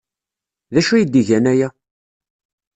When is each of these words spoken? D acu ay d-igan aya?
D 0.73 0.75
acu 0.79 0.91
ay 0.93 1.03
d-igan 1.05 1.45
aya? 1.51 1.69